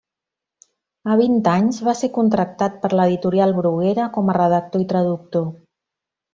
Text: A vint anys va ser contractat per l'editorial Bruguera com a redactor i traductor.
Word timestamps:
A 1.15 1.17
vint 1.19 1.35
anys 1.51 1.81
va 1.89 1.95
ser 1.99 2.09
contractat 2.17 2.81
per 2.87 2.91
l'editorial 2.95 3.55
Bruguera 3.61 4.11
com 4.19 4.35
a 4.35 4.39
redactor 4.41 4.89
i 4.89 4.93
traductor. 4.97 5.49